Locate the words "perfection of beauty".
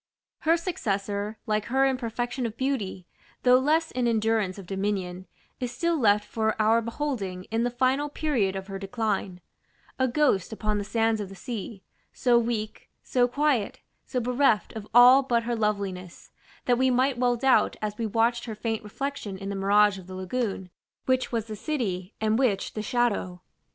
1.95-3.05